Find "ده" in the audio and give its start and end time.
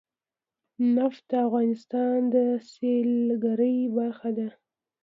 4.37-4.47